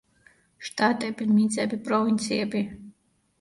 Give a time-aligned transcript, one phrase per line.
[0.69, 2.65] შტატები, მიწები, პროვინციები.